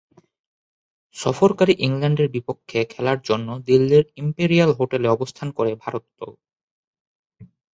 [1.15, 6.31] সফরকারী ইংল্যান্ডের বিপক্ষে খেলার জন্য দিল্লির ইম্পেরিয়াল হোটেলে অবস্থান করে ভারত দল।